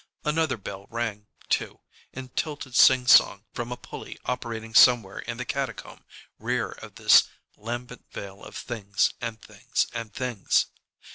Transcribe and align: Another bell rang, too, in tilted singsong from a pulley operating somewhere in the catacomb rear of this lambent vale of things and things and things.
Another 0.25 0.57
bell 0.57 0.87
rang, 0.89 1.27
too, 1.47 1.79
in 2.11 2.29
tilted 2.29 2.73
singsong 2.73 3.43
from 3.53 3.71
a 3.71 3.77
pulley 3.77 4.17
operating 4.25 4.73
somewhere 4.73 5.19
in 5.19 5.37
the 5.37 5.45
catacomb 5.45 6.05
rear 6.39 6.71
of 6.71 6.95
this 6.95 7.25
lambent 7.55 8.05
vale 8.11 8.43
of 8.43 8.55
things 8.57 9.13
and 9.21 9.39
things 9.39 9.85
and 9.93 10.11
things. 10.11 10.65